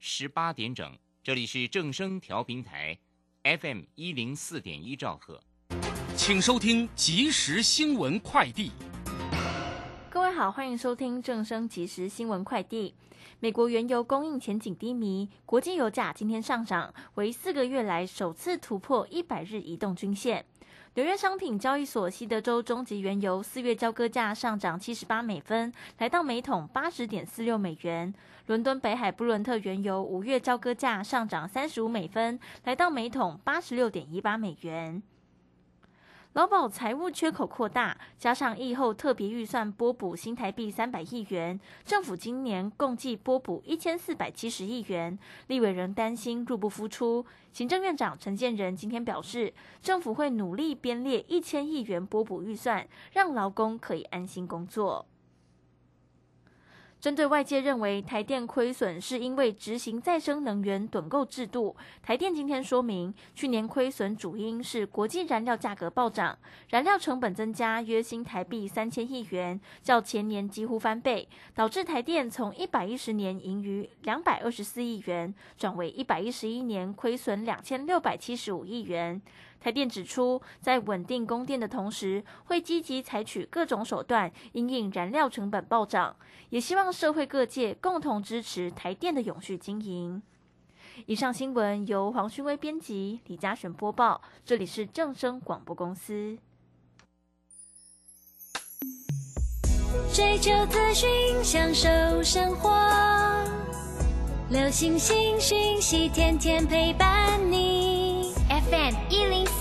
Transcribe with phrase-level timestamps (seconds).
[0.00, 2.96] 十八点整，这里是正声调频台
[3.42, 5.42] ，FM 一零四点一兆赫，
[6.14, 8.70] 请收听即时新闻快递。
[10.08, 12.94] 各位好，欢迎收听正声即时新闻快递。
[13.40, 20.46] 美国原油供应前景低迷，国际油价今天上涨，为四个月来首次突破一百日移动均线。
[20.98, 28.12] 纽约商品交易所西德州中级原油四月交割价上涨七十八美分，来到每桶八十点四六美元。
[28.46, 35.00] 伦敦北海布伦特原油五月交割价上涨三十五美分，来到每桶八十六点一八美元。
[36.38, 45.18] 劳保财务缺口扩大，加上疫后特别预算拨补新台币三百亿元，政府今年共计拨补一千四百七十亿元。
[45.48, 47.26] 立委仍担心入不敷出。
[47.52, 49.52] 行政院长陈建仁今天表示，
[49.82, 55.04] 政府会努力编列一千亿元拨补预算，让劳工可以安心工作。
[57.00, 66.36] 针对外界认为台电亏损是因为执行再生能源趸购制度，台电今天说明，去年亏损主因是国际燃料价格暴涨，
[66.70, 79.22] 燃料成本增加约新台币三千亿元，较前年几乎翻倍，导致台电从一百一十年盈余两百二十四亿元，转为一百一十一年亏损两千六百七十五亿元。
[79.60, 86.14] 台电指出，在稳定供电的同时，会积极采取各种手段，因应燃料成本暴涨，
[86.50, 90.22] 也希望社会各界共同支持台电的永续经营。
[91.06, 96.38] 以上新闻由黄勋威编辑，李嘉璇播报，这里是正声广播公司。
[100.12, 101.08] 追求资讯，
[101.44, 101.88] 享受
[102.22, 102.70] 生活，
[104.50, 107.77] 流星星讯息，天天陪伴你。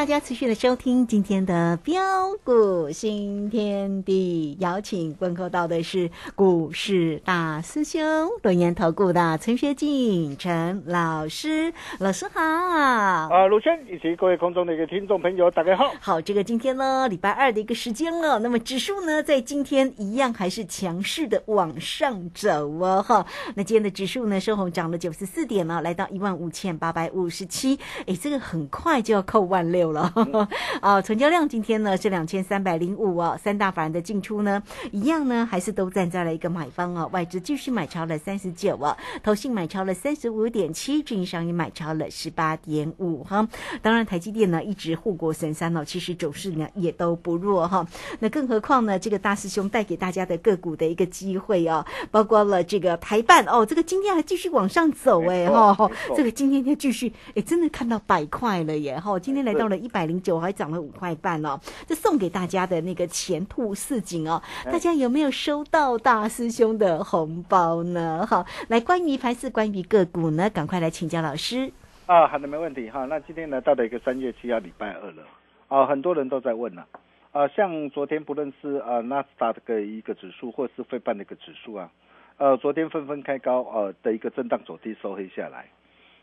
[0.00, 2.00] 大家持续的收听今天的标
[2.42, 8.00] 股新天地，邀请问候到的是股市大师兄
[8.42, 12.40] 轮研投顾的陈学进陈老师，老师好。
[12.40, 15.92] 啊，卢轩以及各位空中的一个听众朋友，大家好。
[16.00, 23.26] 好，这个今天呢，礼拜二的一个时间了，那么指数呢，在今天一样还是强势的往上走哦，哈。
[23.54, 29.89] 那今天的指数呢，收红涨了九十四点呢，来到一万五千八百五十七，哎，这个很快就要扣万六。
[29.92, 30.12] 了
[30.80, 34.62] 啊，成交量今天呢是两千三百零五哦，三大法人的进出呢
[34.92, 43.46] 一样呢，还是都站在了一个买方哦，外资继续买超了三十九哦，投信买超了三十五点七，券商也买超了十八点五哈。
[43.82, 47.86] 当然，台积电呢一直护国神山哦，其实走势呢也都不弱哈。
[48.20, 59.79] 那更何况呢，这个大师兄带给大家的个股的一个机会哦，包括了这个台办哦，这个今天还继续往上走哎哈，这个今天就继续哎，真的看到百块了耶哈，今天来到了。
[59.80, 68.26] 一百零九还涨了五块半哦，这送给大家的那个前兔似锦哦，大家有没有收到大师兄的红包呢？
[68.26, 71.72] 好，来关于盘是关于个股呢，赶快来请教老师
[72.06, 72.26] 啊。
[72.26, 73.04] 好的，没问题哈。
[73.06, 75.22] 那今天呢，到了一个三月七号礼拜二了
[75.68, 76.84] 啊，很多人都在问呢
[77.32, 81.90] 啊，像昨天不论是啊纳斯达克一个指数，或是费半的一个指数啊，
[82.38, 85.66] 呃，昨天纷纷开高呃的一个震荡走低收黑下来。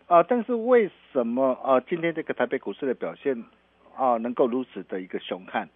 [0.08, 1.82] 啊，但是为什么啊？
[1.82, 3.44] 今天这个台北股市的表现
[3.94, 5.68] 啊，能够如此的一个凶悍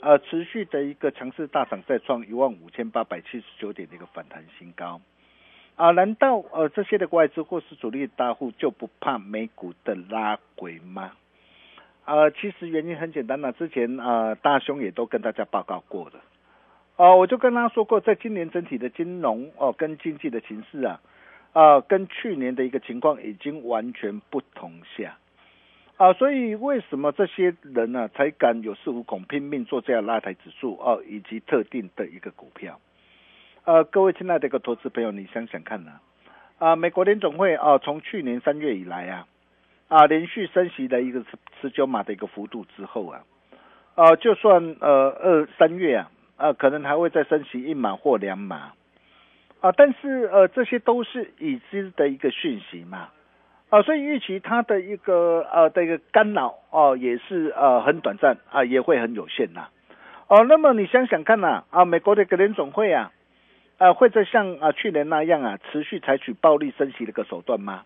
[0.00, 5.00] 呃持续的一个强势大涨，再创一万五千八百七十九点的一个反弹新高。
[5.74, 11.10] 啊，难道呃这些的外资或是主力大户就不怕美股的拉回吗？
[12.04, 16.20] 呃，其实原因很简单了，之前啊大兄也都跟大家报告过了。
[16.94, 21.00] 哦，我就跟他说过，在今年整体的金融哦跟经济的形势啊，
[21.54, 25.16] 啊跟去年的一个情况已经完全不同下。
[25.96, 32.80] 啊，所以为什么这些人呢才敢有恃无恐，拼命做这样拉抬指数哦，以及特定的一个股票？
[33.64, 35.92] 呃，各位亲爱的一个投资朋友，你想想看呢？
[36.58, 39.26] 啊，美国联总会啊，从去年三月以来啊，
[39.86, 43.22] 啊连续升息的一个十十九码的一个幅度之后啊，
[43.94, 48.72] 啊就算呃二三月啊，啊可能还会再升息一码或两码，
[49.64, 53.08] 啊，但是呃这些都是已知的一个讯息嘛。
[53.70, 59.68] 啊，所以预期它的一个呃的一个干扰哦，也是呃很短暂啊，也会很有限呐。
[60.28, 63.10] 哦，那么你想想看呐，啊，美国的格联总会啊，
[63.78, 67.82] 啊，会再像啊去年那样啊，持续采取暴力升息的一个手段吗？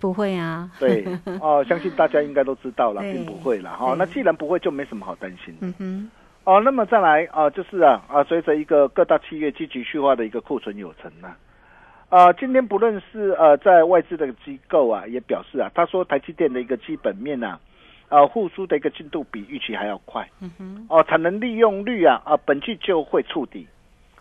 [0.00, 0.70] 不会啊。
[0.80, 1.04] 对，
[1.42, 3.94] 哦，相信大家应该都知道了， 并不会了哈。
[3.98, 5.54] 那既然不会，就没什么好担心。
[5.60, 6.10] 嗯哼。
[6.50, 11.32] 哦，那么再来啊，就是啊啊，随着一个各大企业积极去化的一个库存有成呢。
[12.08, 17.60] 啊，今天不论是呃，在外资的机构啊，也表示啊，他说台积电的一个基本面啊，
[18.08, 20.28] 呃，复苏的一个进度比预期还要快。
[20.40, 20.86] 嗯哼。
[20.88, 23.68] 哦，产能利用率啊，啊，本季就会触底，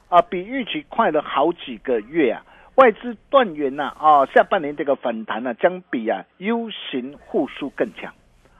[0.10, 2.46] 啊，比预期快了好几个月啊。
[2.76, 8.14] 外资断源呐，啊，下半年这个反弹呢，将比啊 U 型复苏更强。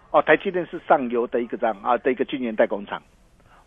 [0.10, 3.00] 哦，台积电是上游的一个这样啊的一个晶圆代工厂。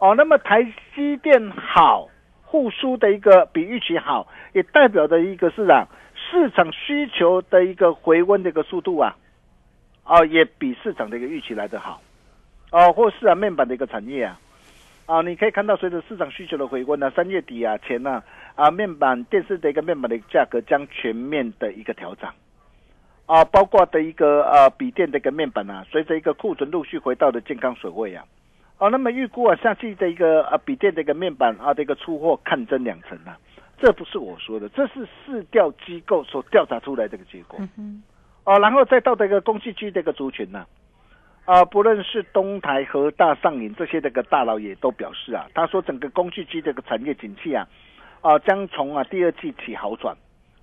[0.02, 0.64] 哦，那么台
[0.96, 2.08] 积电好。
[2.50, 9.16] 复苏的一个比预期好，也代表的一个市场，市场需求的一个回温的一个速度啊，
[10.04, 12.02] 哦，也比市场的一个预期来得好，
[12.70, 14.38] 哦，或是啊面板的一个产业啊，
[15.06, 18.22] 啊，你可以看到随着市场需求的回温呢，三月底啊前呢
[18.54, 22.28] 啊面板电视的一个面板的价格将全面的一个调整，
[23.25, 28.22] 啊，包括的一个呃笔电的一个面板啊，随着一个库存陆续回到的健康水位啊。
[28.82, 33.38] 哦，那么预估啊，夏季的一个啊，笔电的一个面板啊的一个出货看增两成啊，
[33.79, 37.61] 这不是我说的，这是市调机构所调查出来这个结果。
[37.79, 38.02] 嗯
[38.43, 40.67] 哦，然后再到这个工具机的一个族群呢，
[41.44, 47.64] 啊，不论是东台和大上影这些这个大佬也都表示啊，他说整个工具机这个产业景气啊，
[48.20, 50.17] 啊将从啊第二季起好转，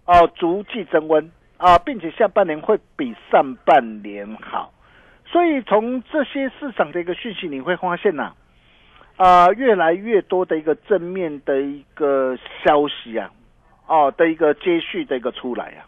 [0.03, 4.73] 哦逐季增温啊，并且下半年会比上半年好。
[5.31, 8.33] 所以从这些市场的一个讯息，你会发现呐，
[9.15, 12.35] 啊，越来越多的一个正面的一个
[12.65, 13.29] 消息啊，
[13.85, 15.85] 哦的一个接续的一个出来啊，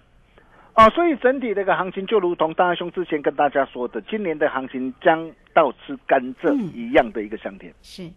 [0.73, 7.73] 啊，所以整体的一个行情就如同大兄之前跟大家说的，今年的行情将到吃甘蔗一样的一个香甜。
[7.81, 8.07] 是，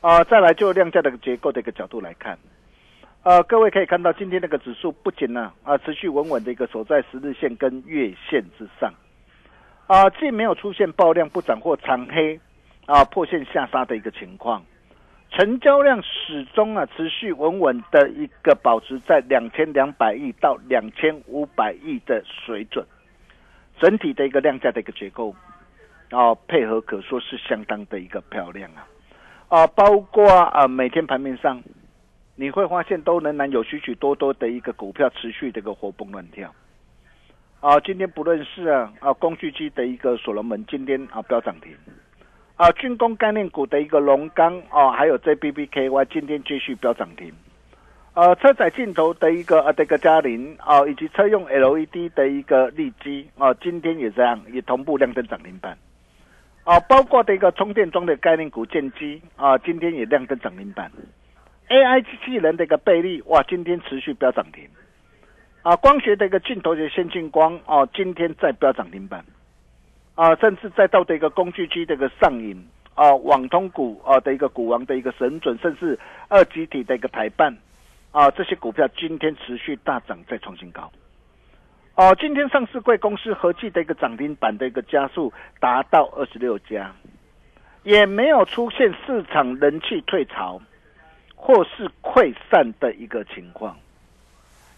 [0.00, 2.38] 啊，再来就量价的结构的一个角度来看，
[3.22, 8.90] 呃，各位可以看到今天那个指数不仅呢啊持续稳稳的一个守在十日线跟月线之上。
[9.88, 12.38] 啊，既没有出现爆量不涨或长黑，
[12.84, 14.62] 啊破线下杀的一个情况，
[15.30, 22.84] 成交量始终啊持续稳稳的一个保持在两千两百亿到两千五百亿的水准，
[23.80, 25.34] 整体的一个量价的一个结构，
[26.10, 28.84] 啊配合可说是相当的一个漂亮啊，
[29.48, 31.62] 啊包括啊每天盘面上，
[32.34, 36.54] 你会发现都仍然有许许多多的一个股票持续的一个活蹦乱跳。
[37.60, 41.74] 啊，今天不论是啊啊工具机的一个所罗门，今天啊飙涨停，
[42.54, 47.32] 啊军工概念股的一个龙钢啊，还有 JBBKY 今天继续飙涨停，
[48.14, 55.76] 呃车载镜头的一个啊这个嘉麟啊，以及车用 LED 的一个利基啊，今天也这样也同步亮灯涨停板，
[56.62, 60.92] 啊包括的一个充电桩的概念股建机啊，今天也亮灯涨停板
[61.68, 64.64] ，AI 机器人的一个倍率哇，今天持续飙涨停。
[65.68, 69.22] 啊，光学的一个镜头的先进光哦，今天再飙涨停板，
[70.14, 75.98] 啊，甚至再到的一个工具机的一个上影啊，网通股啊的一个股王的一个神准，甚至
[76.28, 77.54] 二级体的一个台办
[78.12, 80.90] 啊，这些股票今天持续大涨，再创新高。
[81.96, 86.90] 哦，今天上市贵公司合计的一个涨停板的一个加速达到二十六家，
[87.82, 90.62] 也没有出现市场人气退潮
[91.36, 93.76] 或是溃散的一个情况。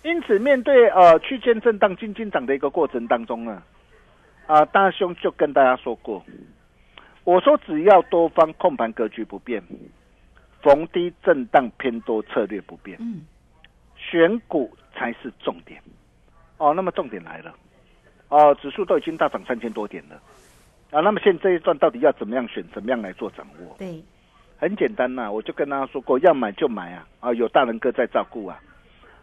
[0.02, 3.62] 因此，面对呃区间震荡、金金涨的一个过程当中呢，
[4.46, 6.24] 啊，大兄就跟大家说过，
[7.24, 9.62] 我说只要多方控盘格局不变，
[10.62, 13.20] 逢低震荡偏多策略不变，嗯，
[13.96, 15.80] 选股才是重点。
[16.56, 17.54] 哦，那么重点来了，
[18.28, 20.16] 哦，指数都已经大涨三千多点了，
[20.90, 23.76] 啊，那么现这一段到底要怎么样选，怎么样来做掌握？
[23.78, 24.02] 对，
[24.58, 28.58] 很简单呐、我就跟大家说过，要买就买啊，啊，有大人哥在照顾啊，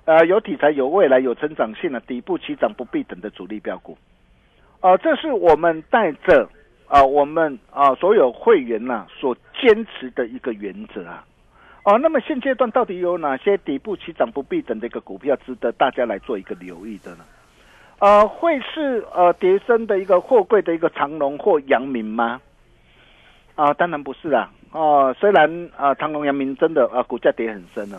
[0.08, 3.98] 呃，有题材、有未来、有成长性的、底部起涨不必等的主力标股，
[4.80, 6.48] 啊、这是我们带着
[6.88, 11.26] 啊、我们啊、所有会员呐、所坚持的一个原则啊。
[11.84, 17.26] 哦，那么现阶段到底有哪些底部起涨不必等的一个股票值得大家来做一个留意的呢？
[18.00, 22.40] 呃，会是呃叠升的一个货柜的一个长龙或阳明吗？
[23.56, 24.50] 啊、当然不是啦。
[24.72, 27.98] 哦、虽然啊、长隆、阳明真的啊、股价跌很深了。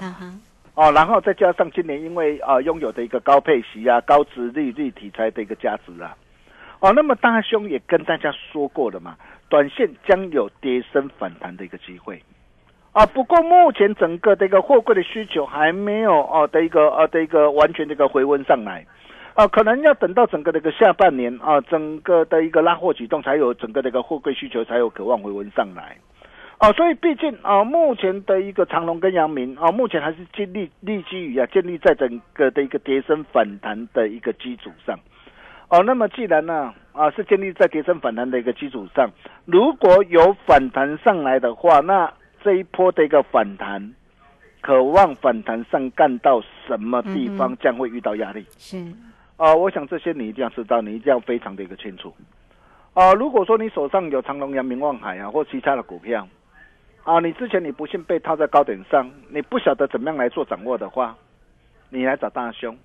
[0.79, 6.17] 哦，然后再加上今年因为啊、拥有的一个高配息啊、高值利率题材的一个价值啊，
[6.79, 9.17] 哦，那么大兄也跟大家说过了嘛，
[9.49, 12.23] 短线将有跌升反弹的一个机会。
[12.93, 18.87] 啊，不过目前整个的一个货柜的需求还没有哦的一个呃的一个完全的一个回温上来，
[19.35, 25.97] 啊，可能要等到整个的一个下半年啊，整个的一个拉货举动才有整个的一个货柜需求才有渴望回温上来。
[26.61, 34.99] 哦、所以毕竟啊、目前的一个长隆跟阳明啊、目前还是建立立基于啊，建立在整个的一个跌升反弹的一个基础上。
[35.69, 39.09] 哦，那么既然呢啊是建立在跌升反弹的一个基础上，
[39.45, 42.13] 如果有反弹上来的话，那
[42.43, 43.95] 这一波的一个反弹，
[44.61, 48.45] 渴望反弹上干到什么地方将会遇到压力？
[48.57, 48.79] 是，
[49.37, 52.13] 啊、我想这些你一定要知道，你一定要非常的一个清楚。
[52.95, 56.27] 啊、如果说你手上有长隆、阳明、望海啊，或其他的股票，
[57.09, 61.17] 啊，你之前你不幸被套在高点上，你不晓得怎么样来做掌握的话，
[61.89, 62.77] 你来找大兄，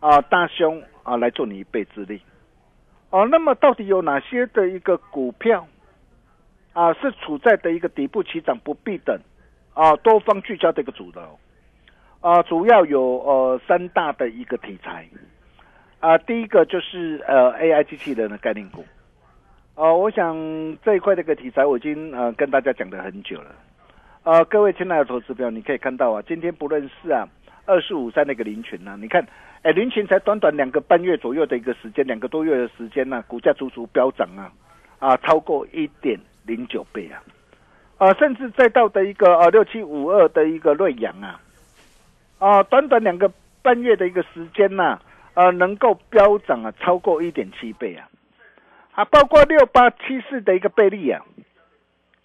[0.00, 2.22] 啊，大兄啊来做你一臂之力。
[3.10, 5.68] 哦、那么到底有哪些的一个股票
[6.72, 9.20] 啊是处在的一个底部起涨不必等
[9.74, 11.38] 啊多方聚焦的一个主流？
[12.20, 15.06] 啊，主要有呃三大的一个题材。
[16.00, 18.82] 啊，第一个就是呃 AI 机器人的概念股。
[19.78, 20.36] 呃，我想
[20.84, 23.54] 这一块的一个题材我已经呃跟大家讲了很久了。
[24.24, 27.24] 呃，各位亲爱的投资票，你可以看到啊，今天不论是啊
[27.64, 29.24] 二四五三那个林群呐、你看，
[29.62, 34.50] 哎，林群才短短两个半月左右的一个时间，两个多月的时间呢、股价足足飙涨啊，
[34.98, 37.22] 啊，超过一点零九倍啊，
[37.98, 41.40] 啊，甚至再到的一个呃六七五二的一个瑞阳啊，
[42.40, 43.30] 啊，短短两个
[43.62, 44.98] 半月的一个时间呐、
[45.34, 48.08] 呃，能够飙涨啊，超过一点七倍啊，
[48.98, 51.24] 啊，包括六八七四的一个倍率啊，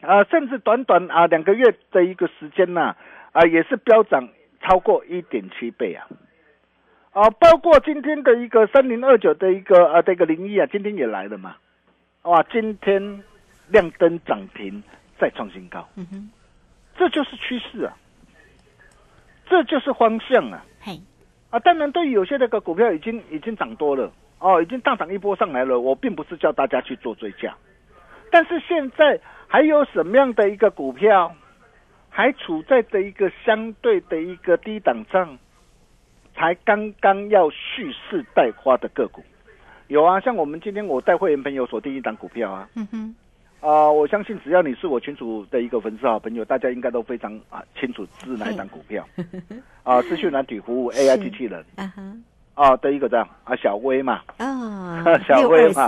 [0.01, 2.96] 啊，甚至短短啊两个月的一个时间呐、
[3.32, 4.27] 啊，也是飙涨
[4.60, 6.08] 超过一点七倍啊，
[7.12, 11.58] 啊，包括今天的一个三零二九的一个啊这个零一啊，今天也来了嘛，
[12.24, 13.24] 哇，今天
[13.68, 14.82] 亮灯涨停
[15.20, 16.32] 再创新高，嗯哼，
[16.98, 17.94] 这就是趋势啊，
[19.46, 20.65] 这就是方向啊。
[20.82, 21.00] 嘿，
[21.51, 24.12] 啊，当然，对于有些那个股票已经已经涨多了
[24.43, 25.79] 哦，已经大涨一波上来了。
[25.79, 27.55] 我并不是叫大家去做追加，
[28.29, 31.33] 但是现在还有什么样的一个股票
[32.09, 35.38] 还处在的一个相对的一个低档上，
[36.35, 39.23] 才刚刚要蓄势待发的个股？
[39.88, 43.15] 有啊，像我们今天我带会员朋友锁定一档股票啊，嗯哼，
[43.62, 49.07] 啊、我相信只要你是我群主的一个粉丝好朋友，大家应该都非常啊清楚是哪一档股票。
[49.83, 51.63] 啊，资讯软体服务 AI 机器人。
[51.75, 52.01] 啊哈，
[52.55, 55.83] 啊的一个这样啊小微嘛，哦，小微嘛。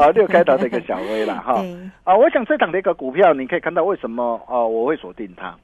[0.00, 1.64] 啊 六开头的一个小微啦哈，
[2.04, 5.54] 啊，我想这档的一个股票，你可以看到为什么啊我会锁定它。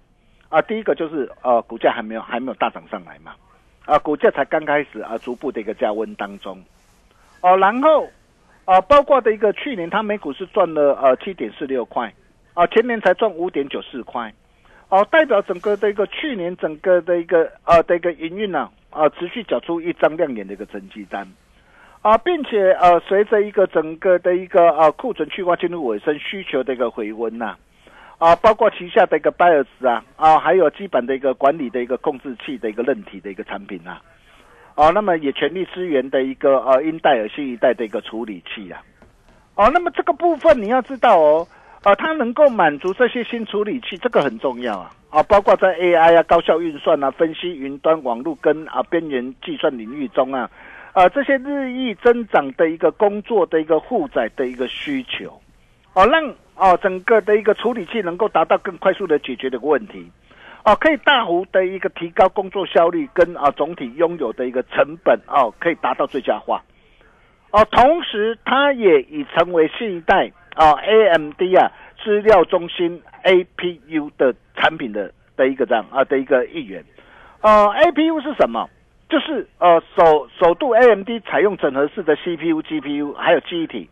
[0.49, 3.33] 啊，第一个就是呃股价还没有还没有大涨上来嘛，
[3.85, 6.57] 啊股价才刚开始啊逐步的一个加温当中，
[7.41, 8.09] 哦、然后
[8.65, 12.13] 啊包括的一个去年它每股是赚了呃七点四六块，
[12.55, 14.33] 啊前年才赚五点九四块，
[14.89, 21.27] 哦、代表整个的一个去年整个的一个呃的一个营运呢啊啊持续缴出一张亮眼的一个成绩单。
[22.03, 27.57] 啊，并且呃，随着一个整个的一个呃库存去化进入尾声，需求的一个回温呐、
[28.19, 34.01] 啊，包括旗下的一个 b 尔 s 啊，啊，还有基本的一个管理的一个控制器的一个韧体的一个产品啊，
[34.77, 38.81] 啊，那么也全力支援的一个呃英戴尔新一代的一个处理器啊，
[39.57, 41.49] 哦、那么这个部分你要知道哦，
[41.83, 50.51] 啊，它能够满足这些新处理器，这个很重要啊，啊，包括在 AI 啊、高效运算啊、分析云端网络跟啊边缘计算领域中啊。
[50.93, 55.39] 啊，这些日益增长的一个工作的一个负载的一个需求，
[55.93, 60.11] 哦，让哦整个的一个处理器能够达到更快速的解决的问题，
[60.65, 66.63] 哦，可以大幅的一个提高工作效率跟啊总体拥有的一个成本哦，可以达到最佳化，
[67.51, 71.71] 哦，同时它也已成为新一代啊 AMD 啊
[72.03, 76.83] 资料中心 APU 的产品的的一个这样啊的一个一员，
[77.43, 78.69] 呃，APU 是什么？
[79.09, 83.89] 就是呃首首度 AMD 采用整合式的 CPU、GPU 还有记忆体，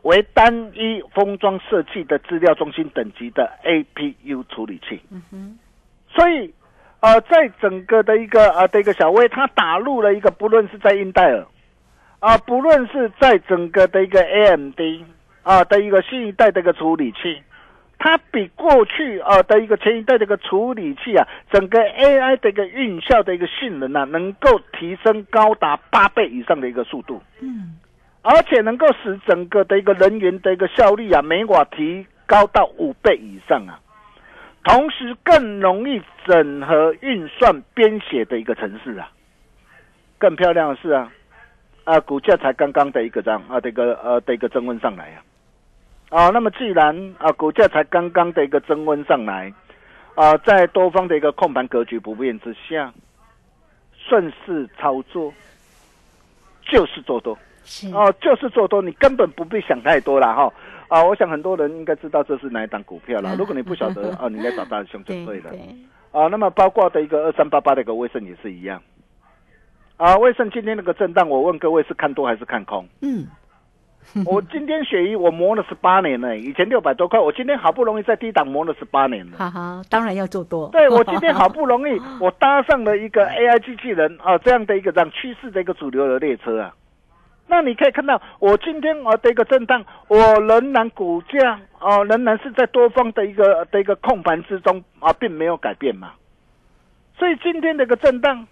[0.00, 4.98] 为单一封装设计的资料中心等级的 APU 处理器。
[5.10, 5.58] 嗯哼，
[6.08, 6.54] 所以，
[7.00, 11.44] 呃，在整个的一个呃的一个小微，它打入了一个，不论是在英戴尔，
[12.20, 14.80] 啊、不论是在整个的一个 AMD
[15.46, 17.40] 啊、的一个新一代的一个处理器，
[18.00, 27.22] 它比过去啊、的一个前一代的一个处理器啊，整个 AI 的一个运效的一个性能啊，能够提升高达八倍以上的一个速度。
[27.38, 27.76] 嗯，
[28.22, 33.78] 而且能够使整个的一个人员的一个效率啊，每瓦提高到五倍以上啊，
[34.64, 39.08] 同时更容易整合运算编写的一个程式啊。
[40.18, 41.12] 更漂亮的是啊，
[41.84, 45.22] 啊，股价才刚刚的一个这样啊的一个呃的一个增温上来啊，
[46.10, 49.52] 啊，那么既然啊股价才刚刚的一个增温上来，
[50.14, 52.92] 啊，在多方的一个控盘格局不变之下，
[53.96, 55.32] 顺势操作
[56.62, 57.36] 就是做多。
[57.64, 60.52] 是哦，就是做多，你根本不必想太多了哈。
[60.86, 63.34] 啊，我想很多人应该知道这是哪一档股票啦。
[63.34, 65.50] 嗯如果你不晓得 啊，你来找大师兄就对了。
[65.50, 65.58] 对，
[66.12, 68.80] 啊，那么包括的一个二三八八的一个威盛也是一样。
[69.96, 72.86] 啊，威盛今天那个震荡，我问各位是看多还是看空？
[73.02, 73.26] 嗯，
[74.24, 79.36] 我今天雪衣我磨了十八年呢，以前六百多块，我今天好不容易在低档磨了十八年了。
[79.36, 80.68] 哈哈，当然要做多。
[80.70, 86.74] 对我今天好不容易， 我搭上了一个 AI 机器人啊，这样的一个这样趋势的一个主流的列车啊。
[87.48, 96.12] 那你可以看到，我今天啊的一个震荡，我仍然股价啊仍然是在多方的一个的一个控盘之中啊，并没有改变嘛。
[97.18, 98.46] 所以今天的一个震荡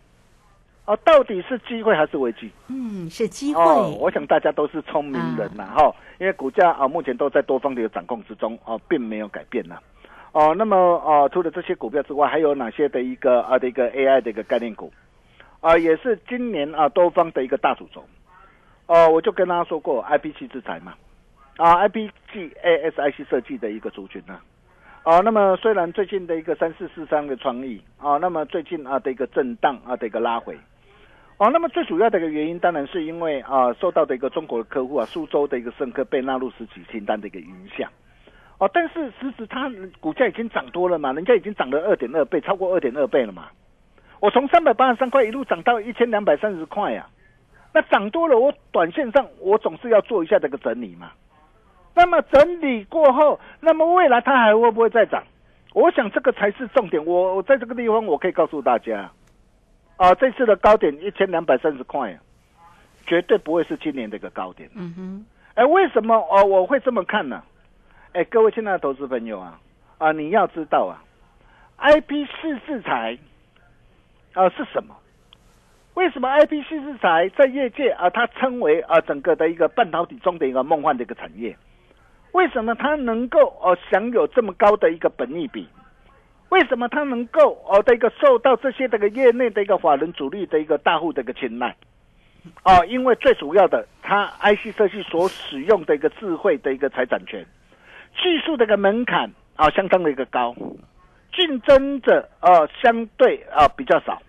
[0.84, 2.50] 啊，到底是机会还是危机？
[2.68, 3.62] 嗯，是机会。
[3.62, 9.78] 哦，我想大家都是聪明人呐，哈、因为股价啊目前都在多方的掌控之中，哦，并没有改变呐。
[10.32, 14.92] 哦，那么哦，除了这些股票之外，还有哪些的一个啊的一个 AI 的一个概念股
[15.60, 18.04] 啊，也是今年啊多方的一个大主轴。
[18.86, 20.92] 哦，我就跟大家说过，IP 器制裁嘛，
[21.56, 22.10] 啊，IPG
[22.62, 24.38] ASIC 设计的一个族群呐、
[25.02, 25.20] 啊。
[25.20, 30.54] 那么虽然最近的一个三四四三的创意啊，那么最近啊的一个震荡啊的一个拉回。
[31.38, 37.90] 哦，那么最主要的一个原因，当然是因为啊，受到的一个中国的客户啊，苏州的一个盛客被纳入实体清单的一个影响。
[38.58, 39.68] 哦，但是实质它
[40.00, 43.48] 股价已经涨多了嘛，人家已经涨了二点二倍，超过二点二倍了嘛。
[44.20, 47.04] 我从三百八十三块一路涨到一千两百三十块呀、
[47.74, 51.10] 那涨多了，我短线上我总是要做一下这个整理嘛。
[51.96, 55.24] 那么整理过后，那么未来它还会不会再涨？
[55.74, 57.04] 我想这个才是重点。
[57.04, 59.10] 我我在这个地方，我可以告诉大家，
[59.96, 62.18] 啊，这次的高点一千两百三十块，
[63.06, 64.68] 绝对不会是今年的一个高点。
[64.74, 67.42] 嗯哼，哎，为什么哦我会这么看呢？
[68.12, 69.60] 哎，各位亲爱的投资朋友啊，
[69.98, 71.02] 啊，你要知道啊
[71.78, 73.16] ，IP 四制裁
[74.32, 74.96] 啊是什么？
[75.94, 81.56] 为什么 IP 四制裁在业界啊，它称为啊整个的一个半导体中的一个梦幻的一个产业？
[82.32, 85.68] 为什么它能够哦享有这么高的一个本益比？
[86.54, 91.74] 为什么它能够哦的一个受到这些这个业内的一个法人主力的一个大户的一个青睐？
[92.62, 97.44] 哦，因为最主要的，它 IC 设计所使用的一个智慧的一个财产权，
[98.22, 100.54] 技术的一个门槛啊、相当的一个高，
[101.34, 104.22] 竞争者呃相对啊、比较少。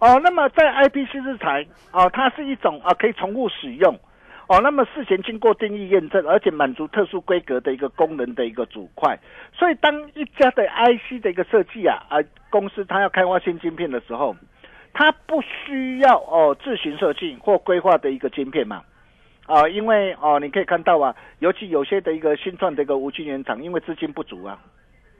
[0.00, 3.96] 哦，那么在 IPC 制裁哦，它是一种啊可以重复使用
[4.50, 9.16] 哦，那么事前经过定义验证，而且满足特殊规格的一个功能的一个主块。
[9.54, 12.18] 所以当一家的 IC 的一个设计啊啊
[12.50, 14.34] 公司它要开发新晶片的时候，
[14.92, 18.82] 它不需要哦自行设计或规划的一个晶片嘛。
[19.46, 24.58] 啊、因为哦，你可以看到啊，尤其有些的一个新创的一个无晶圆厂，因为资金不足啊，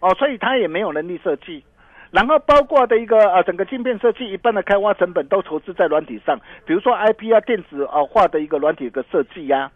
[0.00, 1.62] 哦，所以它也没有能力设计。
[2.10, 9.70] 然后包括的一个呃整个晶片设计一半的开发成本都投资在软体上，比如说 IP 啊电子啊化的一个软体的设计呀、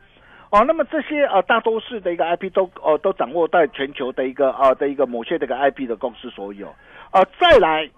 [0.51, 6.67] 哦，那么这些呃大多数的一个 IP 都哦、都掌握在全球的一个啊、的一个某些这个 IP 的公司所有。
[7.13, 7.89] 哦、再来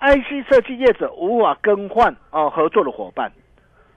[0.00, 3.30] ，IC 设计业者无法更换啊、合作的伙伴。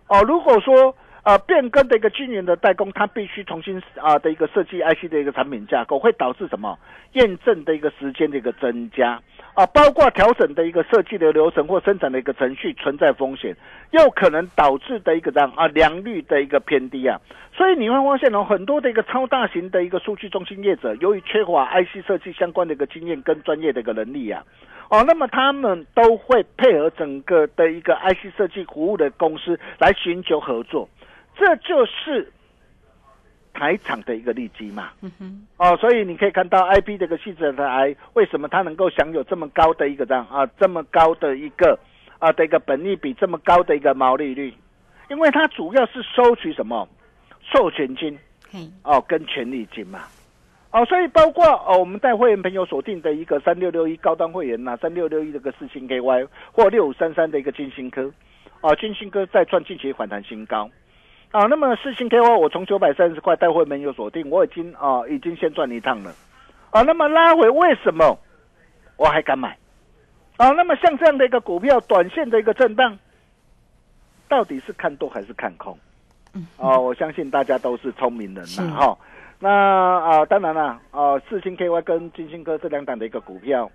[0.07, 6.77] 哦，如果说呃变更的一个晶圆的代工，它必须重新啊、的一个设计 IC 的一个产品架构，会导致什么？
[7.13, 9.21] 验证的一个时间的一个增加。
[9.53, 13.53] 啊，包括调整的一个设计的流程或生产的一个程序存在风险，
[13.91, 17.19] 又可能导致的一个这样啊良率的一个偏低啊，
[17.53, 24.41] 所以你会发现哦，很多的一个超大型的一个数据中心业者，由于缺乏 IC 设计相关的一个经验跟专业的一个能力啊，
[24.91, 30.89] 哦，那么他们都会配合整个的一个 IC 设计服务的公司来寻求合作，
[31.38, 32.30] 这就是
[33.54, 34.89] 台厂的一个利基嘛。
[34.99, 41.80] 嗯哼，哦，所以你可以看到 IP 这个细制台为什么它能够享有这么高的一个这样啊，这么高的一个
[42.19, 44.54] 啊的一个本利比，这么高的一个毛利率，
[45.10, 46.86] 因为它主要是收取什么？
[47.39, 48.19] 授权金。
[48.51, 50.01] 嘿，哦，跟权利金嘛。
[50.71, 58.10] 哦，所以包括哦，我们带会员朋友锁定的一个三六六一高端会员呐，三六六一这个四星 KY 或六五三三的一个金星科，
[58.62, 60.69] 哦，金星科再创近期反弹新高，
[61.31, 66.13] 啊，那么四星 KY 我从九百三十块带会员有锁定，我已经啊已经先赚一趟了，
[66.69, 68.17] 啊，那么拉回为什么
[68.95, 69.57] 我还敢买？
[70.38, 72.97] 啊，那么像这样的一个股票，短线的一个震荡，
[74.29, 75.77] 到底是看多还是看空？
[76.55, 78.97] 哦，我相信大家都是聪明人呐，哈。
[79.43, 83.71] 那啊，当然了，啊，四星 KY 跟金星科这两档的一个股票，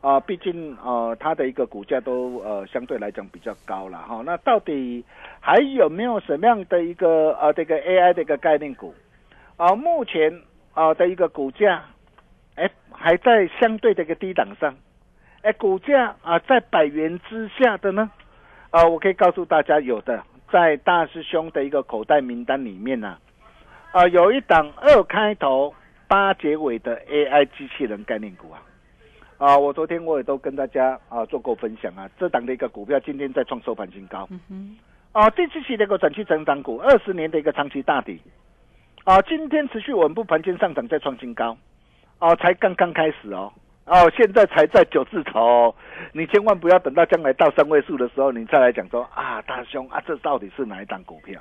[0.00, 4.22] 啊，毕竟呃，它的一个股价都呃相对来讲比较高了哈。
[4.24, 5.04] 那到底
[5.38, 8.94] 还有没有什么样的一个呃这个 AI 的一个概念股？
[9.58, 10.40] 啊，目前
[10.72, 11.84] 啊的一个股价，
[12.54, 14.74] 哎，还在相对的一个低档上，
[15.42, 18.10] 哎，股价啊在百元之下的呢？
[18.70, 23.18] 啊，我可以告诉大家，有的在大师兄的一个口袋名单里面呢。
[24.08, 25.74] 有一档二开头
[26.08, 28.62] 八结尾的 AI 机器人概念股啊，
[29.38, 34.76] 啊，我昨天我也都跟大家啊做过分享啊，这档的一个股票今天在创收盘新高，嗯哼，
[35.12, 38.20] 啊，第七期的一个短期成长股，二十年的一个长期大底，
[39.04, 41.56] 啊，今天持续稳步盘间上涨，再创新高，
[42.18, 43.52] 哦，才刚刚开始哦，
[43.84, 45.74] 哦，现在才在九字头，
[46.12, 51.40] 你千万不要等到将来到三位数的时候，你再来讲说啊，大兄啊，这到底是哪一档股票？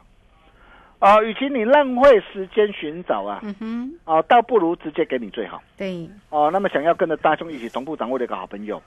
[1.02, 5.60] 啊，与其你浪费时间寻找啊，嗯哼，啊，倒不如直接给你最好。
[5.76, 8.80] 对，哦，那么想要跟着大兄一起同步掌握的一个好朋友，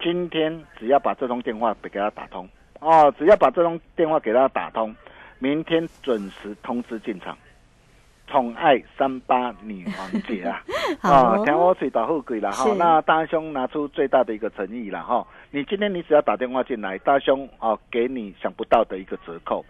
[0.00, 2.48] 今天只要把这通电话给给他打通，
[2.80, 4.96] 哦，只要把这通电话给他打通，
[5.40, 7.36] 明天准时通知进场，
[8.26, 10.64] 宠爱三八女王节啊，
[11.04, 19.62] 啊，听我嘴打后鬼了哈，那大兄拿出最大的一个诚意了哈，你今天你只要打电话进来，大兄啊，给你想不到的一个折扣。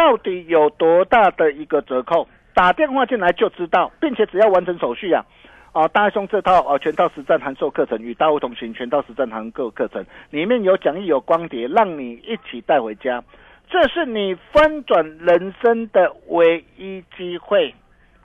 [0.00, 2.26] 到底有多大的一个折扣？
[2.54, 5.26] 打电话进来就知道，并且只要完成手续啊，
[5.72, 13.22] 啊，大兄这套啊全套实战函授课程与大物同行全套实战函购课程里面有讲义有光碟，让你一起带回家，
[13.68, 17.74] 这是你翻转人生的唯一机会。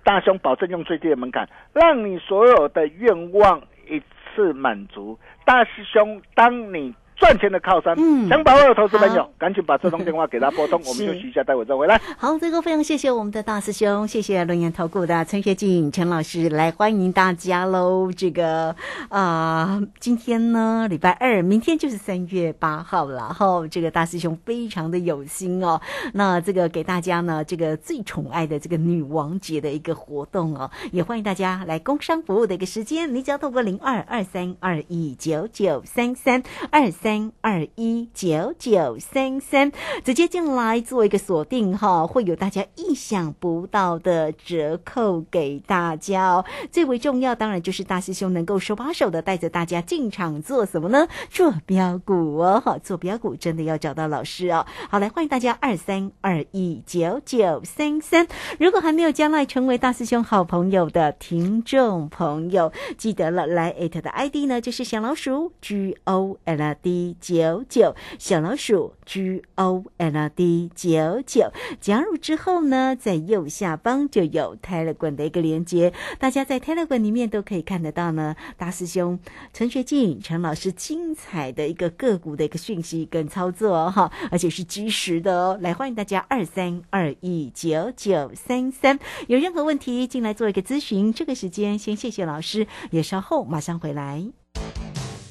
[0.06, 4.02] 大兄保证用最低的门槛，让你所有的愿望一
[4.34, 5.20] 次满足。
[5.44, 6.96] 大师兄，当你。
[7.16, 12.00] 赚钱的靠山，嗯，想把握的投资朋友，赶紧把这通电话给他拨通， 我们休息一下，待会再回来。
[12.18, 18.12] 好，这个非常谢谢我们的大师兄，谢谢龙岩投顾的陈学静陈老师来欢迎大家喽。
[18.12, 18.76] 这个
[19.10, 23.34] 啊，今天呢礼拜二，明天就是三月八号了。
[23.34, 25.80] 哈，这个大师兄非常的有心哦。
[26.14, 36.92] 那这个给大家呢，这个最宠爱的这个女王节的一个活动哦，也欢迎大家来工商服务的一个时间，你只要透过零二二三二一九九三三二。
[36.92, 39.72] 三三二一九九三三，
[40.04, 46.44] 直接进来做一个锁定哈，会有大家意想不到的折扣给大家哦。
[46.72, 51.08] 最为重要，当然就是大师兄能够手把手的带着大家进场做什么呢？
[51.30, 54.66] 做标股哦，哈，做标股真的要找到老师哦。
[54.90, 58.28] 好，来欢迎大家二三二一九九三三。
[58.60, 66.95] 如果还没有将来成为大师兄好朋友的听众朋友，记得了，来艾特的 ID 呢就是小老鼠 G O L D。
[67.20, 78.36] 九九小老鼠 G O L D 九九加入之后呢，在右下方就有 Telegram 的一个连接，大家在 Telegram 里面都可以看得到呢。
[78.58, 79.20] 大师兄
[79.54, 85.58] 陈学进陈老师精彩的一个个股的一个讯息跟操作哈，而且是及时的哦。
[85.62, 91.14] 来欢迎大家二三二一九九三三，有任何问题进来做一个咨询。
[91.14, 94.45] 这个时间先谢谢老师，也稍后马上回来。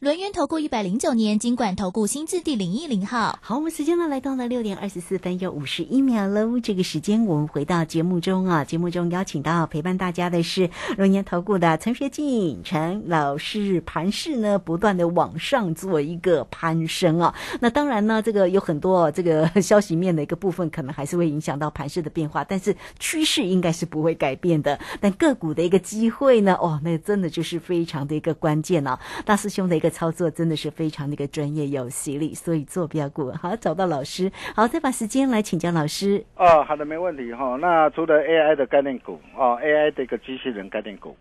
[0.00, 3.36] 轮源投顾一百零九年金管投顾新字第零一零号。
[3.42, 6.60] 好，我们时间呢来到了六点二十四分又五十一秒喽。
[6.60, 13.80] 这个时间我们回到节目中啊，节目中邀请到陪伴大家的是龙年投顾的陈学进陈老师。
[13.84, 24.78] 盘势呢不断的往上做一个攀升啊，那当然呢，这个有很多这个消息面的一个部分，可能还是会影响到盘势的变化，但是趋势应该是不会改变的。
[25.00, 28.96] 但个股的一个机会呢，哦，那真的就是非常的一个关键啊。
[29.24, 29.87] 大师兄的一个。
[29.90, 36.24] 操作真的是非常的一个专业有实力，所以做标股好找到老师，好再把时间来请教老师。
[36.36, 37.56] 哦，好的，没问题哈。
[37.60, 41.16] 那除了 AI 的概念股哦，AI 的一个机器人概念股，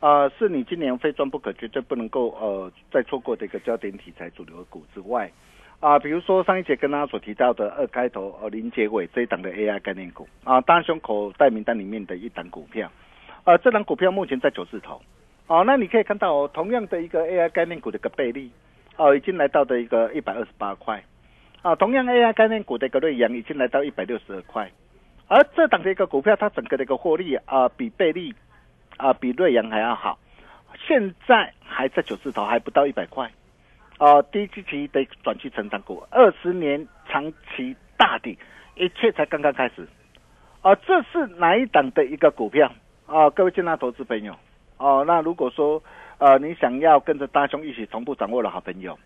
[0.00, 5.30] 啊，是你今年非赚不可，绝对不能够呃再错过的一个焦点题材主流股之外，
[5.80, 12.90] 啊，比如说上一节跟大家所提到的二开头呃零结尾这一档的 AI 概念股啊，大胸口袋名单里面的一档股票，
[13.44, 15.00] 呃，这档股票目前在九字头。
[15.48, 18.50] 哦，那你可以看到哦，同样的一个 AI 概念股的一个倍率，
[18.96, 21.02] 哦，已经来到的一个一百二十八块，
[21.60, 24.70] 啊，同样 AI 概念股的一个瑞阳已经来到一百六十二块，
[25.28, 28.32] 而这档的一个股票，它整个的一个获利啊，比倍率
[28.96, 30.18] 啊，比瑞阳还要好，
[30.86, 33.30] 现在还在九字头，还不到一百块，
[33.98, 38.38] 啊，低期的短期成长股，二十年长期大底，
[38.76, 39.86] 一切才刚刚开始，
[40.62, 42.72] 啊，这是哪一档的一个股票？
[43.06, 43.28] 啊？
[43.30, 44.34] 各位进来投资朋友。
[44.82, 45.80] 哦，那如果说，
[46.18, 48.98] 呃，你想要跟着大兄一起同步掌握的好朋友，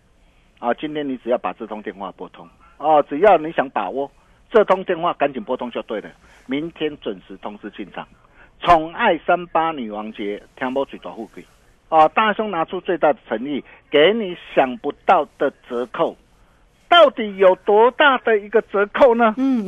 [0.58, 4.10] 啊，今天你只要把这通电话拨通，哦，只要你想把握
[4.50, 6.10] 这通电话，赶紧拨通就对了。
[6.46, 8.08] 明天准时通知进场，
[8.60, 11.44] 宠爱三八女王节，听播最大富贵，
[11.90, 16.16] 啊，大兄拿出最大的诚意，给你想不到的折扣。
[16.88, 19.34] 到底有多大的一个折扣呢？
[19.36, 19.66] 嗯，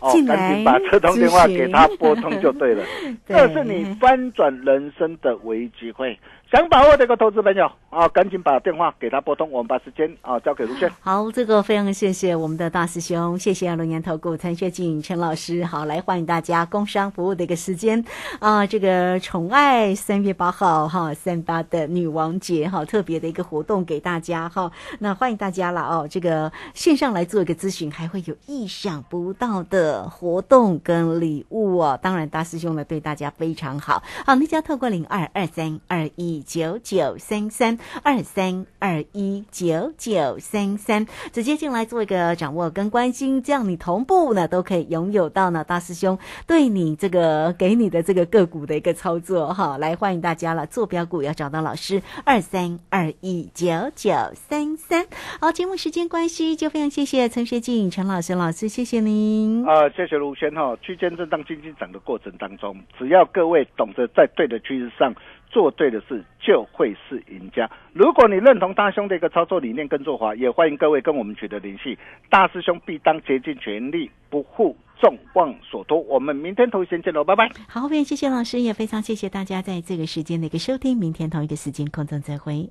[0.00, 2.84] 哦， 赶紧把这通电话给他拨通就对了，
[3.26, 6.18] 这是你翻转人生的唯一机会。
[6.52, 10.92] 想把握这个投资朋友啊，赶紧把电话给他拨通，我们把时间啊交给卢轩。
[11.00, 15.64] 好，这个非常谢谢我们的大师兄，谢谢龙年投顾陈学静陈老师。
[15.64, 18.04] 好，来欢迎大家工商服务的一个时间
[18.38, 24.70] 啊，这个宠爱三月八号哈，三八的女王节哈，特别的一个活动给大家哈。
[24.98, 31.98] 那欢迎大家了哦，这个线上来做一个咨询，还会有意想不到的活动跟礼物哦。
[32.02, 34.02] 当然，大师兄呢对大家非常好。
[34.26, 36.41] 好，那就要透过零二二三二一。
[36.42, 49.78] 九九三三二三二一九九三三，直接进来做一个掌握跟关心，这样你同步呢都可以拥有到呢大师兄对你这个给你的这个个股的一个操作哈。
[49.78, 55.06] 来欢迎大家了，坐标股要找到老师二三二一九九三三。
[55.40, 59.64] 好，节目时间关系，就非常谢谢陈学静陈老师老师，谢谢您。
[59.66, 60.76] 啊，谢谢卢轩哈。
[60.82, 65.14] 区间震荡、经济涨的过程当中，只要各位懂得在对的趋势上。
[65.52, 67.70] 做对的事就会是赢家。
[67.92, 71.96] 如果你认同大兄的一个操作理念跟做法，也欢迎各位跟我们取得联系。
[72.30, 76.00] 大师兄必当竭尽全力，不负众望所托。
[76.00, 77.50] 我们明天同一时间见喽，拜拜。
[77.68, 80.96] 好，非常谢谢老师，也非常谢谢大家在这个时间的一个收听。
[80.96, 82.70] 明天同一个时间空中再会。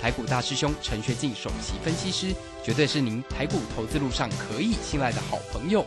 [0.00, 2.32] 台股大师兄陈学进首席分析师，
[2.64, 5.84] 绝对是您台股投资路上可以信赖的好朋友。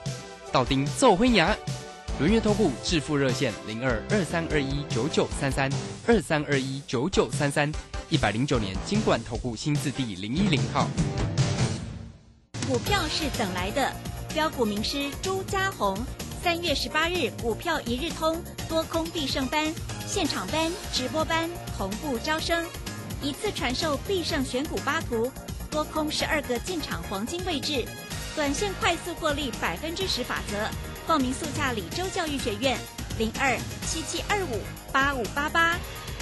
[0.51, 1.55] 道丁奏辉牙，
[2.19, 5.71] 轮月投顾致富热线零二二三二一九九三三
[6.05, 7.71] 二三二一九九三三，
[8.09, 10.87] 一百零九年金管投顾新字第零一零号。
[12.67, 13.93] 股票是等来的，
[14.33, 15.97] 标股名师朱家红，
[16.43, 19.73] 三月十八日股票一日通多空必胜班
[20.05, 22.65] 现场班直播班同步招生。
[23.21, 25.31] 一次传授必胜选股八图，
[25.69, 27.85] 多空十二个进场黄金位置，
[28.35, 30.57] 短线快速获利百分之十法则。
[31.05, 32.77] 报名速下李州教育学院
[33.17, 34.59] 零二七七二五
[34.91, 35.75] 八五八八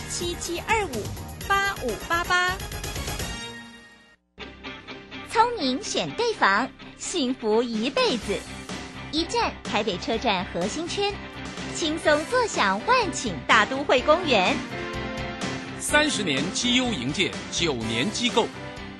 [0.09, 1.03] 七七二五
[1.47, 2.57] 八五八八。
[5.31, 8.37] 聪明选对房，幸福一辈子。
[9.11, 11.13] 一站台北车站核心圈，
[11.75, 14.57] 轻松坐享万顷大都会公园。
[15.79, 18.47] 三十年绩优营建，九年机构，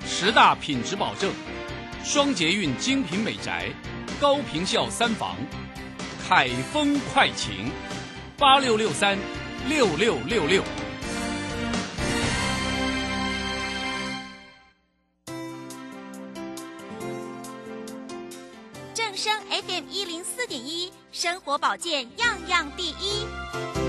[0.08, 1.30] 十大品质保证，
[2.06, 3.70] 双捷运精品美宅，
[4.20, 5.36] 高坪效三房，
[6.28, 7.70] 凯丰快晴，
[8.38, 9.18] 八六六三
[9.68, 10.64] 六六六六。
[18.94, 23.89] 正声 FM 一零四点一，生活保健样样第一。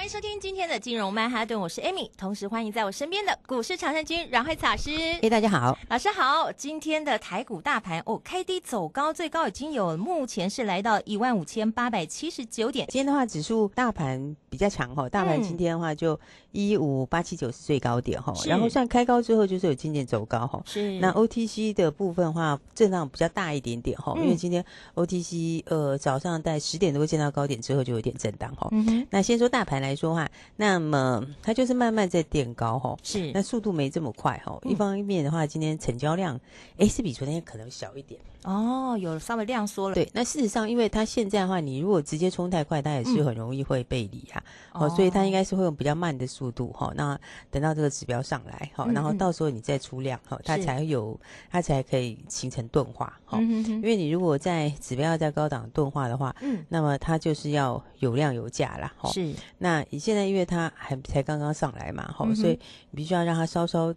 [0.00, 4.90] 欢迎收听今天的金融曼哈顿，我是 Amy，同时欢迎在我身边的股市常胜军阮慧慈老师。
[5.20, 6.50] 哎，大家好，老师好。
[6.52, 12.86] 今天的台股大盘哦，开低走高，最高已经有目前是来到一万五千八百七十九点。
[12.88, 16.18] 今天的话，指数大盘比较强哈，大盘今天的话就
[16.52, 20.62] 一五八七九是最高点哈，然后算开高之后就是有渐渐走高哈。
[20.64, 20.98] 是。
[20.98, 28.68] 那 OTC 的部分的话，震荡比较大一点点哈，因为今天 OTC 呃早上在十点多见到高点之后就有点震荡哈。
[28.72, 29.06] 嗯哼。
[29.10, 30.28] 那先说大盘来说话。
[30.56, 34.58] 那么它就是慢慢在垫高哈，是那速度没这么快哈。
[34.64, 36.38] 一方面的话，今天成交量
[36.78, 39.94] 哎是比昨天可能小一点哦，有稍微量缩了。
[39.94, 44.42] 对，那事实上，因为它现在的话，你如果直接冲太快，它也是很容易会背离啊。
[44.72, 46.92] 哦，所以它应该是会用比较慢的速度哈。
[46.94, 47.18] 那
[47.50, 51.18] 等到这个指标上来哈，然后到时候你再出量哈，它才有
[51.50, 53.40] 它才可以形成钝化哈。
[53.40, 59.10] 因为你如果在指标要在高档钝化的话，嗯，那么它就是要有量有价啦哈。
[59.10, 60.20] 是，那你现在。
[60.30, 62.52] 因为它还才刚刚上来嘛，哈，所以
[62.90, 63.92] 你必须要让它稍稍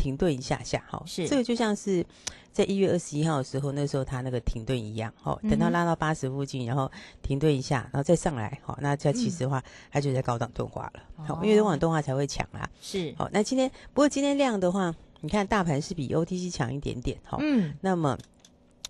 [0.00, 1.28] 停顿一下下，哈，是。
[1.28, 2.04] 这个就像是
[2.50, 18.16] 在一月二十一号的时候，那时候它那个停顿一样，哈，等到拉到八十附近，然后停顿一下，然后再上来，好，那这其实的话，它就在高档钝化了，好，因为高档钝化才会强啊，是，好，那今天不过今天量的话，你看大盘是比 OTC 强一点点，哈，嗯，那么。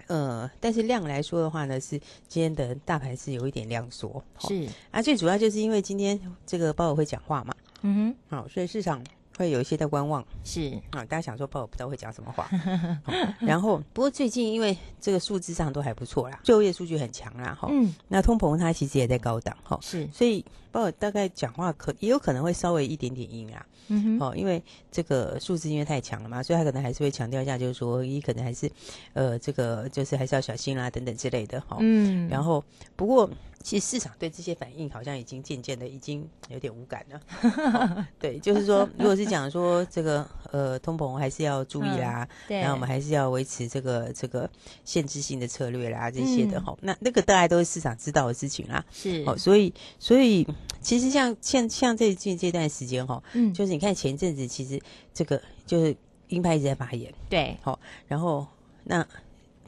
[0.07, 1.91] 呃，但是量来说的话呢，是
[2.27, 4.67] 今天的大盘是有一点量缩，是。
[4.91, 9.01] 啊，最主要就是因为今天这个鲍尔会讲话嘛，嗯哼，好，所以市场
[9.41, 10.71] 会有一些在观望，是。
[10.91, 12.49] 啊，大家想说鲍尔不知道会讲什么话，
[13.41, 23.67] 然后不过最近因为这个数字上都还不错啦，就业数据很强啦，哈，嗯，那通膨它其实也在高档，哈，是，所以鲍尔大概讲话可也有可能会稍微一点点硬啊。
[23.93, 28.71] 嗯哼，哦，因为这个数字因为太强了嘛，所以他可能还是会强调一下，就是说，一可能还是，
[29.15, 31.79] 呃，这个就是还是要小心啦，等等之类的，哈。
[31.81, 32.29] 嗯。
[32.29, 32.63] 然后，
[32.95, 33.29] 不过
[33.63, 38.07] 其实市场对这些反应好像已经渐渐的已经有点无感了。
[38.21, 44.49] 对，就是说，如果是讲说这个呃通膨还是要注意啦，对，然后我们还是要维持这个这个
[44.85, 46.77] 限制性的策略啦，这些的哈。
[46.83, 48.85] 那那个大概都是市场知道的事情啦。
[48.93, 49.25] 是。
[49.27, 50.47] 哦，所以所以
[50.83, 53.71] 其实像像像最近这段时间哈，嗯，就是。
[53.71, 54.83] 你看前一阵子，其实
[55.15, 55.97] 这个就是
[56.27, 58.45] 鹰派一直在发言，对，好，然后
[58.83, 59.07] 那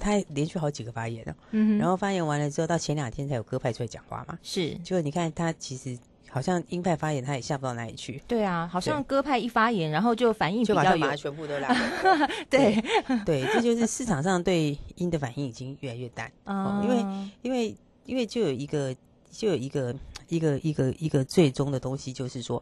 [0.03, 5.97] 他连续好几个发言了，嗯，然后发言完了之后，到前两天才有鸽派出来讲话嘛，是，就你看他其实
[6.29, 11.69] 好像鹰派发言，他也下不到哪里去，对啊，好像鸽派一发言，然后就反应就把它全部都拉，
[12.51, 12.83] 对。
[13.25, 18.93] 对，这就是市场上对鹰的反应已经越来越淡，哦，因为因为因为就有一个
[19.31, 19.95] 就有一个
[20.29, 22.61] 一个一个一个最终的东西，就是说。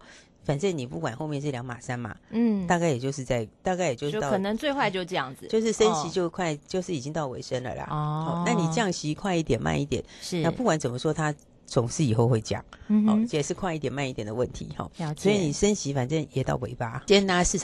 [0.51, 7.87] 反正你不管后面是两码三码，嗯，大概也就是在大概也就是到可能最坏就这样子，就是升息就快，就是已经到尾声了啦。
[7.89, 11.33] 哦，那你降息快一点慢一点，是那不管怎么说，它
[11.67, 12.61] 总是以后会降，
[13.07, 14.91] 哦，也是快一点慢一点的问题哈。
[15.17, 17.59] 所以你升息反正也到尾巴，今天大家市场。